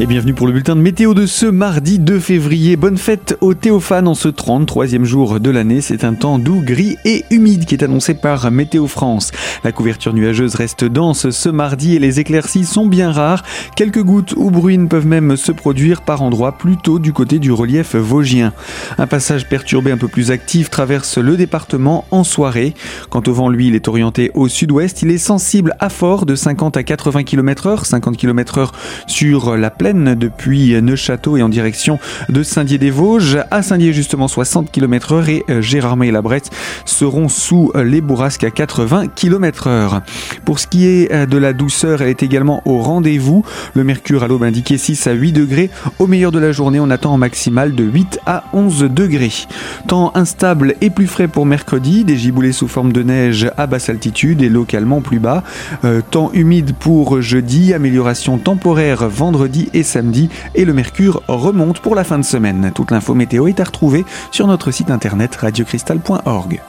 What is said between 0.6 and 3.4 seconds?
de météo de ce mardi 2 février. Bonne fête